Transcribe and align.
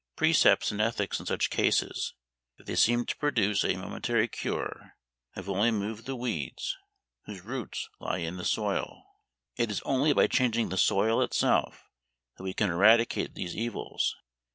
Precepts 0.15 0.71
and 0.71 0.81
ethics 0.81 1.19
in 1.19 1.27
such 1.27 1.51
cases, 1.51 2.15
if 2.57 2.65
they 2.65 2.75
seem 2.75 3.05
to 3.05 3.15
produce 3.17 3.63
a 3.63 3.75
momentary 3.75 4.27
cure, 4.27 4.93
have 5.33 5.47
only 5.47 5.69
moved 5.69 6.07
the 6.07 6.15
weeds, 6.15 6.75
whose 7.25 7.41
roots 7.45 7.87
lie 7.99 8.17
in 8.17 8.37
the 8.37 8.43
soil. 8.43 9.03
It 9.57 9.69
is 9.69 9.79
only 9.81 10.11
by 10.13 10.25
changing 10.25 10.69
the 10.69 10.75
soil 10.75 11.21
itself 11.21 11.83
that 12.37 12.43
we 12.43 12.55
can 12.55 12.71
eradicate 12.71 13.35
these 13.35 13.55
evils. 13.55 14.15